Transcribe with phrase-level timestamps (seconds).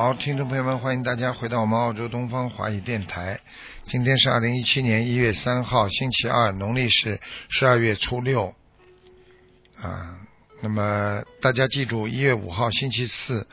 [0.00, 3.40] 好，听众朋友们，欢迎大家回到我们澳洲东方华语电台。
[3.82, 8.54] 今天是二零一七年一月三号，星期二，农历是十二月初六。
[9.82, 10.20] 啊，
[10.62, 13.48] 那么大家记住，一月五号星期四，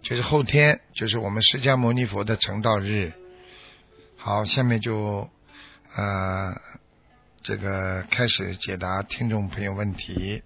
[0.00, 3.12] 就是后天，就是我们释迦牟尼佛的成道日。
[4.16, 5.28] 好，下面就
[5.94, 6.58] 啊，
[7.42, 10.42] 这个开始解答听众朋友问题。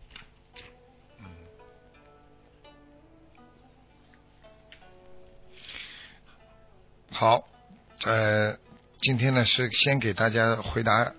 [7.16, 7.46] 好，
[8.06, 8.58] 呃，
[9.00, 11.14] 今天呢是先给大家回答，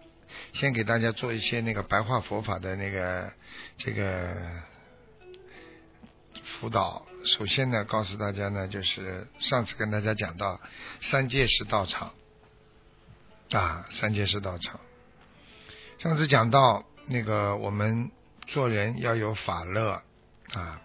[0.51, 3.31] 先给大家做一些那个白话佛法的那个
[3.77, 4.35] 这个
[6.43, 7.05] 辅导。
[7.23, 10.59] 首先呢，告诉大家呢，就是上次跟大家讲到
[10.99, 12.13] 三界是道场
[13.51, 14.81] 啊，三界是道场。
[15.99, 18.11] 上次讲到那个我们
[18.47, 20.01] 做人要有法乐
[20.51, 20.81] 啊，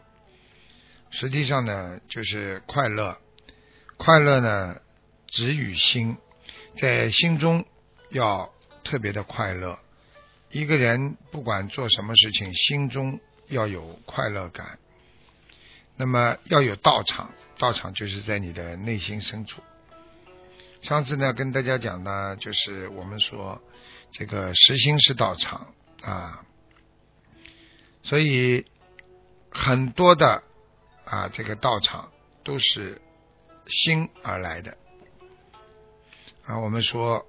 [1.11, 3.19] 实际上呢就是快乐，
[3.97, 4.81] 快乐呢。
[5.31, 6.17] 止与心，
[6.79, 7.65] 在心中
[8.11, 8.53] 要
[8.85, 9.79] 特别的快乐。
[10.51, 14.79] 一个人不管做什么事情，心中要有快乐感。
[15.97, 19.63] 那么要有道场，道场就是在你的内心深处。
[20.83, 23.61] 上次呢，跟大家讲呢，就是我们说
[24.13, 26.45] 这个实心是道场啊，
[28.03, 28.65] 所以
[29.51, 30.43] 很多的
[31.05, 32.11] 啊这个道场
[32.43, 33.01] 都是
[33.69, 34.77] 心而来的。
[36.51, 37.25] 啊，我们说，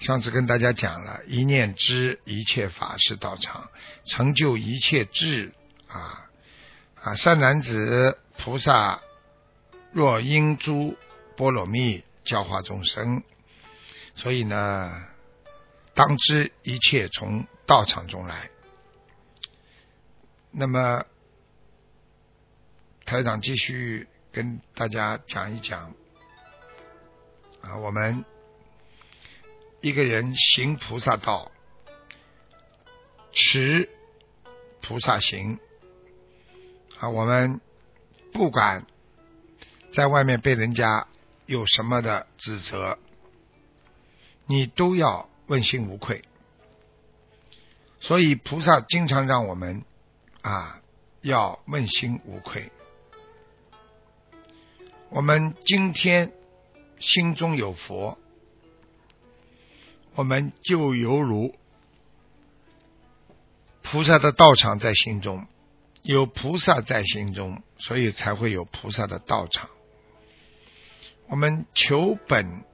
[0.00, 3.70] 上次跟大家讲了，一念知一切法是道场，
[4.04, 5.52] 成就一切智
[5.86, 6.28] 啊
[7.00, 7.14] 啊！
[7.14, 9.00] 善男子菩萨
[9.92, 10.96] 若应诸
[11.36, 13.22] 波罗蜜教化众生，
[14.16, 15.04] 所以呢，
[15.94, 18.50] 当知一切从道场中来。
[20.50, 21.04] 那么，
[23.04, 25.94] 台长继续跟大家讲一讲。
[27.66, 28.24] 啊，我们
[29.80, 31.50] 一个人行菩萨道，
[33.32, 33.90] 持
[34.82, 35.58] 菩萨行
[37.00, 37.60] 啊，我们
[38.32, 38.86] 不管
[39.92, 41.08] 在外面被人家
[41.46, 42.98] 有什么的指责，
[44.46, 46.22] 你都要问心无愧。
[47.98, 49.84] 所以菩萨经常让我们
[50.42, 50.80] 啊
[51.20, 52.70] 要问心无愧。
[55.08, 56.32] 我们今天。
[56.98, 58.18] 心中有佛，
[60.14, 61.54] 我们就犹如
[63.82, 65.46] 菩萨的道场在心中，
[66.02, 69.68] 有菩萨在心中，所以才会有菩萨的道场。
[71.28, 72.64] 我们求本，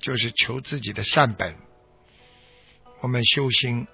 [0.00, 1.56] 就是求自己的善本。
[3.00, 3.86] 我们修心，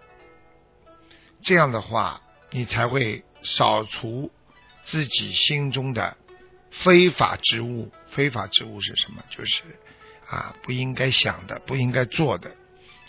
[1.43, 4.31] 这样的话，你才会扫除
[4.85, 6.17] 自己心中的。
[6.73, 9.23] 非法之物，非法之物是什么？
[9.31, 9.63] 就是
[10.27, 12.57] 啊，不应该想的，不应该做的，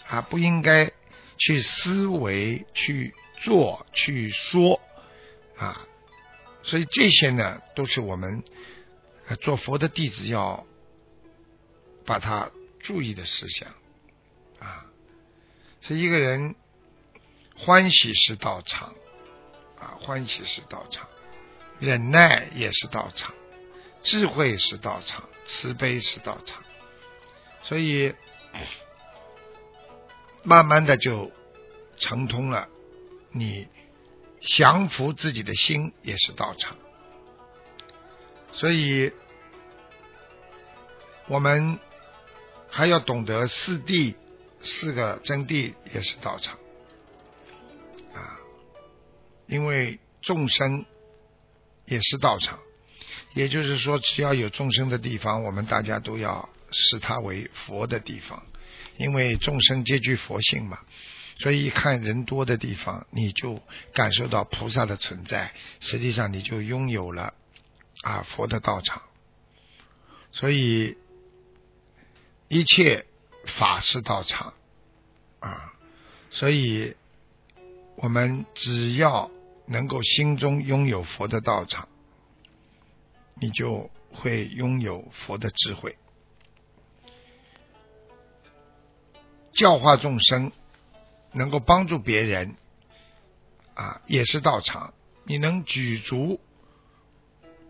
[0.08, 0.92] 啊，不应该
[1.38, 4.82] 去思维、去做、去说
[5.58, 5.88] 啊。
[6.62, 8.44] 所以这些呢，都是我们
[9.42, 10.66] 做佛的弟子要
[12.06, 13.74] 把它注意的事项
[14.60, 14.86] 啊。
[15.82, 16.56] 是一个人
[17.56, 18.94] 欢喜是道场
[19.80, 21.08] 啊，欢喜是道场，
[21.80, 23.34] 忍耐也是道场。
[24.04, 26.62] 智慧是道场，慈悲是道场，
[27.64, 28.14] 所以
[30.44, 31.32] 慢慢的就
[31.98, 32.68] 成通了。
[33.32, 33.68] 你
[34.42, 36.78] 降服自己的心也是道场，
[38.52, 39.12] 所以
[41.28, 41.80] 我们
[42.70, 44.16] 还要懂得四谛，
[44.62, 46.60] 四个真谛也是道场
[48.14, 48.38] 啊，
[49.48, 50.86] 因为众生
[51.86, 52.60] 也是道场。
[53.34, 58.44] 也就是说，只要有众生的地方，我们大家都要视它为佛的地方，
[58.98, 60.80] 因为众生皆具佛性嘛。
[61.40, 63.60] 所以，一看人多的地方，你就
[63.94, 67.34] 感受到菩萨的存在，实际上你就拥有了
[68.04, 69.02] 啊佛的道场。
[70.32, 70.96] 所以，
[72.48, 73.06] 一切
[73.46, 74.54] 法是道场
[75.40, 75.74] 啊。
[76.30, 76.96] 所以，
[77.96, 79.32] 我们只要
[79.66, 81.90] 能够心中拥有佛的道场。
[83.36, 85.98] 你就会拥有佛的智慧，
[89.54, 90.52] 教化众生，
[91.32, 92.56] 能够帮助别人，
[93.74, 94.94] 啊，也是道场。
[95.26, 96.42] 你能举足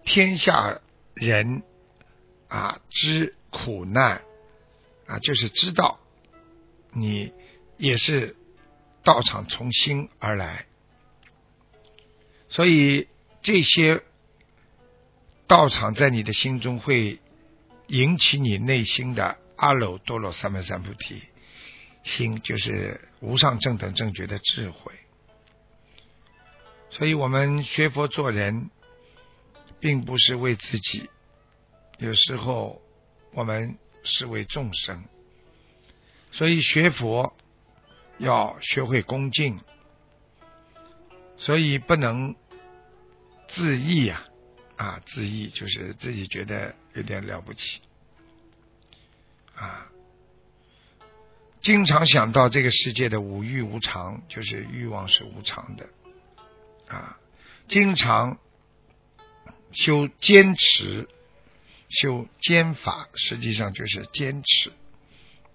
[0.03, 0.81] 天下
[1.13, 1.63] 人
[2.47, 4.23] 啊之苦难
[5.05, 5.99] 啊，就是知道
[6.91, 7.31] 你
[7.77, 8.35] 也是
[9.03, 10.65] 道场从心而来，
[12.49, 13.07] 所以
[13.41, 14.03] 这些
[15.47, 17.19] 道场在你的心中会
[17.87, 21.21] 引起你内心的阿耨多罗三藐三菩提
[22.03, 24.91] 心，就是无上正等正觉的智慧。
[26.89, 28.69] 所以我们学佛做人，
[29.79, 31.09] 并不是为自己，
[31.97, 32.81] 有时候
[33.31, 35.03] 我们是为众生。
[36.31, 37.35] 所以学佛
[38.17, 39.59] 要学会恭敬，
[41.37, 42.35] 所以不能
[43.47, 44.25] 自义呀，
[44.83, 47.79] 啊，自意就是自己觉得有点了不起，
[49.55, 49.89] 啊，
[51.61, 55.87] 经常想到这个世界的无欲无常，就是欲望是无常的。
[56.89, 57.17] 啊，
[57.69, 58.37] 经常
[59.71, 61.07] 修坚持，
[61.87, 64.69] 修坚法，实际上就是坚持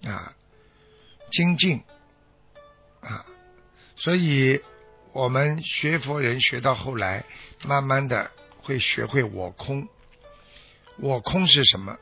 [0.09, 0.33] 啊，
[1.29, 1.83] 精进
[3.01, 3.27] 啊，
[3.95, 4.63] 所以
[5.13, 7.25] 我们学佛人学到后来，
[7.63, 8.31] 慢慢的
[8.69, 9.87] 会学会我空。
[10.97, 11.97] 我空是什么？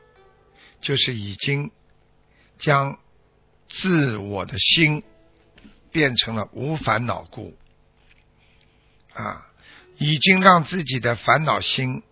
[0.82, 1.70] 就是已经
[2.58, 3.00] 将
[3.70, 5.02] 自我的心
[5.90, 7.56] 变成了无烦恼故。
[9.14, 9.50] 啊，
[9.96, 12.02] 已经让自己的烦恼心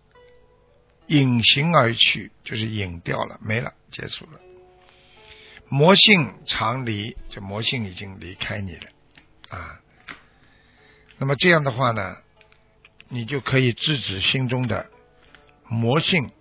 [1.05, 4.39] 隐形而去，就是隐掉了，没了，结束了。
[5.69, 8.89] 魔性常离，这魔性已经离开你了
[9.49, 9.81] 啊。
[11.19, 12.17] 那么这样的话呢，
[13.09, 14.89] 你就可以制止心中的
[15.67, 16.31] 魔性。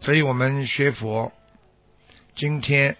[0.00, 1.32] 所以我们学佛，
[2.34, 2.96] 今天。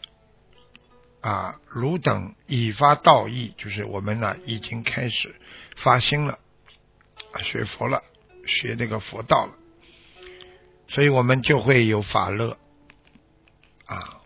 [1.20, 5.34] 啊，汝等已发道义，就是我们呢已经开始
[5.74, 6.38] 发心了，
[7.42, 8.02] 学佛了，
[8.46, 9.54] 学这个佛道了，
[10.86, 12.58] 所以我们就会有法乐
[13.86, 14.20] 啊。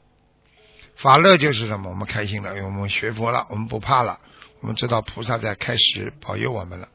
[0.97, 1.89] 法乐就是什么？
[1.89, 4.19] 我们开心了，因为我们学佛了，我们不怕了，
[4.59, 6.89] 我们知道菩萨在开始保佑我们了，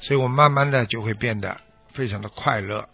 [0.00, 1.60] 所以我慢慢的就会变得
[1.92, 2.88] 非常的快乐，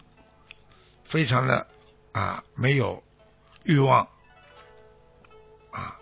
[1.05, 1.67] 非常的
[2.11, 3.03] 啊没有
[3.63, 4.07] 欲望。
[5.71, 5.97] 啊，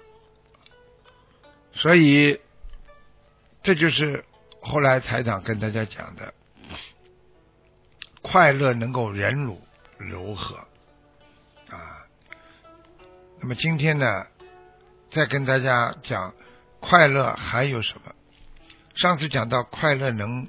[1.74, 2.40] 所以
[3.64, 4.24] 这就是
[4.62, 6.34] 后来财长跟大家讲的，
[8.22, 9.62] 快乐能够忍辱
[9.98, 10.56] 柔和
[11.70, 12.06] 啊。
[13.42, 14.28] 那么今天呢，
[15.12, 16.34] 再跟大家讲
[16.80, 18.14] 快乐还有什么？
[18.96, 20.48] 上次讲到快乐能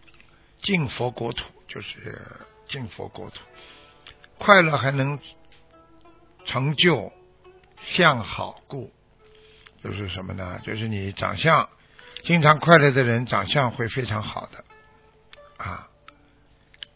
[0.65, 2.21] 进佛国土，就是
[2.69, 3.39] 进佛国土，
[4.39, 5.21] 快乐还能
[6.45, 7.13] 成就
[7.85, 8.93] 向好故。
[9.83, 10.59] 就是什么呢？
[10.65, 11.69] 就是你长相
[12.23, 14.65] 经常快乐的人，长相会非常好的
[15.59, 15.91] 啊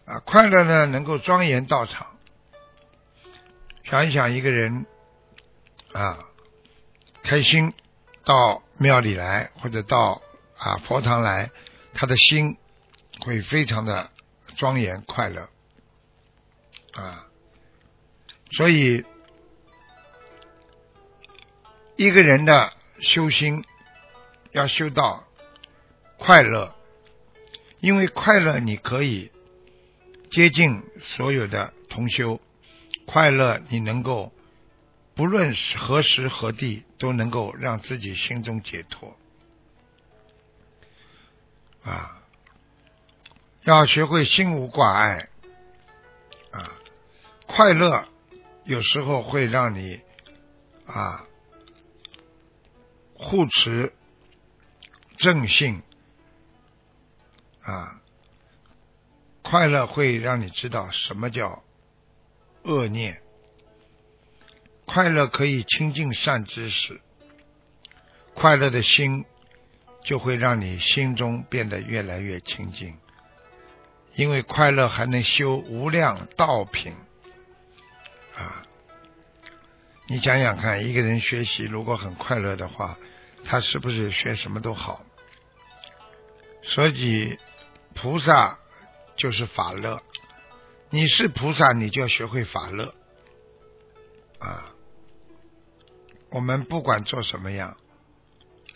[0.06, 0.20] 啊！
[0.24, 2.16] 快乐呢，能够庄严道场。
[3.84, 4.86] 想一想，一个人
[5.92, 6.18] 啊，
[7.22, 7.74] 开心
[8.24, 10.22] 到庙里来，或者到
[10.56, 11.50] 啊佛堂来，
[11.92, 12.56] 他的心
[13.20, 14.10] 会非常的
[14.56, 15.48] 庄严快乐
[16.92, 17.26] 啊。
[18.50, 19.04] 所以
[21.96, 22.72] 一个人的。
[23.00, 23.64] 修心
[24.50, 25.24] 要修到
[26.16, 26.74] 快乐，
[27.78, 29.30] 因为快乐你可以
[30.32, 32.40] 接近所有的同修，
[33.06, 34.32] 快乐你能够
[35.14, 39.16] 不论何时何地都能够让自己心中解脱
[41.84, 42.17] 啊！
[43.74, 45.28] 要学会心无挂碍
[46.52, 46.72] 啊！
[47.46, 48.08] 快乐
[48.64, 50.00] 有时候会让你
[50.86, 51.24] 啊。
[53.14, 53.92] 护持
[55.18, 55.82] 正性
[57.62, 58.00] 啊，
[59.42, 61.62] 快乐会让你知道什么叫
[62.62, 63.20] 恶念。
[64.86, 67.00] 快乐可以亲近善知识，
[68.34, 69.26] 快乐的心
[70.02, 72.96] 就会让你心中变得越来越清净，
[74.18, 76.92] 因为快乐还能修无量道品
[78.34, 78.66] 啊。
[80.08, 82.98] 你想想看，一个人学习如果很快乐的话，
[83.44, 85.06] 他是不是学什么都好？
[86.64, 87.38] 所以
[87.94, 88.58] 菩萨
[89.16, 90.02] 就是法乐。
[90.90, 92.92] 你是菩萨，你就要学会法乐
[94.40, 94.74] 啊！
[96.30, 97.76] 我们不管做什么样，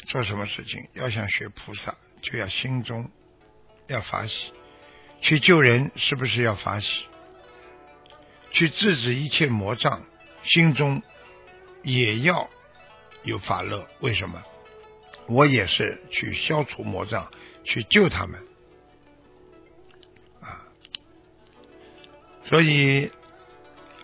[0.07, 3.11] 做什么事情，要想学菩萨，就要心中
[3.89, 4.53] 要法喜。
[5.23, 7.07] 去救人，是不是要法喜？
[8.51, 10.03] 去制止一切魔障，
[10.45, 11.01] 心中
[11.83, 12.51] 也要
[13.23, 13.89] 有法乐。
[14.01, 14.43] 为什么？
[15.29, 17.31] 我也是去消除魔障，
[17.65, 18.43] 去救他们
[20.41, 20.67] 啊！
[22.45, 23.13] 所以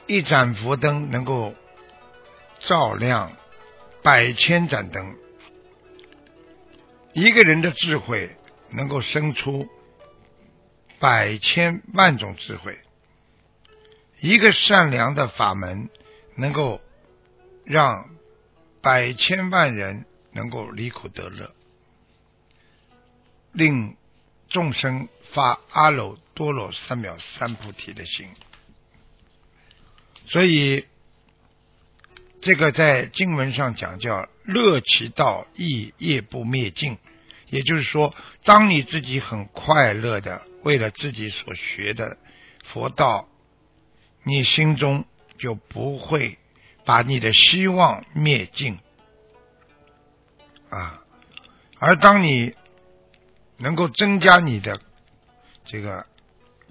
[0.06, 1.54] 一盏佛灯能够
[2.60, 3.32] 照亮
[4.02, 5.16] 百千盏灯，
[7.12, 8.30] 一个人的智慧
[8.70, 9.68] 能够生出
[10.98, 12.78] 百千万种智慧，
[14.20, 15.88] 一个善良的法门
[16.36, 16.80] 能够
[17.64, 18.10] 让
[18.80, 20.04] 百千万人。
[20.30, 21.52] 能够离苦得乐，
[23.50, 23.96] 令
[24.48, 28.28] 众生发阿耨多罗三藐三菩提的心。
[30.26, 30.86] 所以，
[32.40, 36.98] 这个在经文上讲叫“乐其道，亦业不灭尽”。
[37.48, 38.14] 也就是说，
[38.44, 42.18] 当你自己很快乐的为了自己所学的
[42.62, 43.26] 佛道，
[44.22, 45.06] 你心中
[45.38, 46.37] 就不会
[46.84, 48.78] 把你的希望灭尽。
[50.68, 51.02] 啊，
[51.78, 52.54] 而当你
[53.56, 54.78] 能够增加你的
[55.64, 56.04] 这个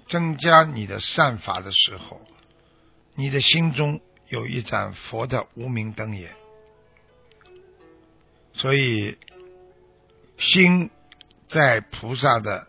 [0.06, 2.20] 增加你的善法的时候，
[3.16, 6.32] 你的心中有一盏佛的无名灯也。
[8.52, 9.18] 所以，
[10.38, 10.88] 心
[11.48, 12.68] 在菩萨的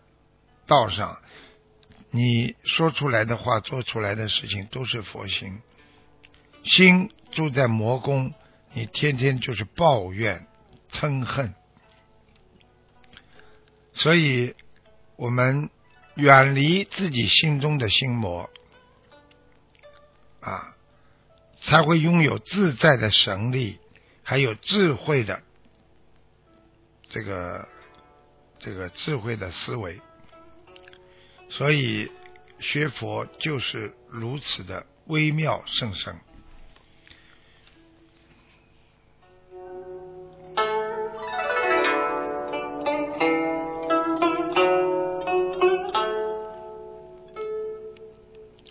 [0.70, 1.18] 道上，
[2.10, 5.60] 你说出来的话、做出来的事情都是佛心。
[6.62, 8.32] 心住在魔宫，
[8.72, 10.46] 你天天就是抱怨。
[10.92, 11.54] 嗔恨，
[13.92, 14.56] 所以
[15.14, 15.70] 我们
[16.16, 18.50] 远离自己心中的心魔
[20.40, 20.74] 啊，
[21.60, 23.78] 才会拥有自在的神力，
[24.24, 25.44] 还有智慧的
[27.08, 27.68] 这个
[28.58, 30.00] 这个智慧的思维。
[31.50, 32.10] 所以
[32.58, 36.16] 学佛就是如此的微妙甚深。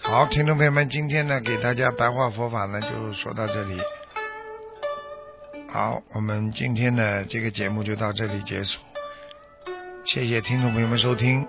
[0.01, 3.79] 好，听众朋友们，今天呢，给大家白话佛法呢，就说到这里。
[5.67, 8.79] 好，我们今天的这个节目就到这里结束，
[10.05, 11.47] 谢谢听众朋友们收听。